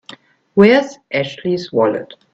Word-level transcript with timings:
Where's 0.55 0.97
Ashley's 1.13 1.71
wallet? 1.71 2.11